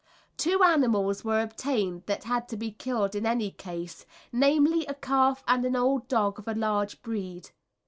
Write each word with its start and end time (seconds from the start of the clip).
Two 0.35 0.63
animals 0.63 1.23
were 1.23 1.41
obtained 1.41 2.07
that 2.07 2.23
had 2.23 2.47
to 2.49 2.57
be 2.57 2.71
killed 2.71 3.13
in 3.13 3.23
any 3.27 3.51
case, 3.51 4.07
namely, 4.31 4.83
a 4.87 4.95
calf 4.95 5.43
and 5.47 5.63
an 5.63 5.75
old 5.75 6.07
dog 6.07 6.39
of 6.39 6.47
a 6.47 6.55
large 6.55 7.03
breed. 7.03 7.51